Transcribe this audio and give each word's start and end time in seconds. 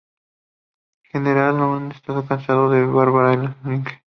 General 1.11 1.55
Naumann 1.55 1.91
está 1.91 2.25
casado 2.27 2.69
con 2.69 2.95
Barbara 2.95 3.55
Linke. 3.63 4.01